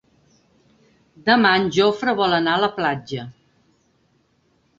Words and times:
Demà 1.27 1.51
en 1.57 1.67
Jofre 1.75 2.15
vol 2.21 2.33
anar 2.39 2.57
a 2.57 2.63
la 2.65 2.71
platja. 2.79 3.27